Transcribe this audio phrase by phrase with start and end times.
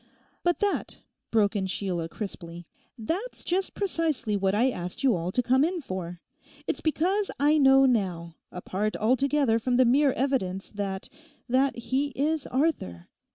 [0.41, 0.99] 'But that,'
[1.29, 6.21] broke in Sheila crisply—'that's just precisely what I asked you all to come in for.
[6.65, 13.09] It's because I know now, apart altogether from the mere evidence, that—that he is Arthur.